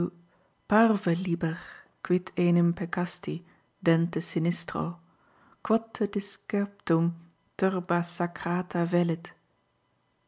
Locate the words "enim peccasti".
2.35-3.45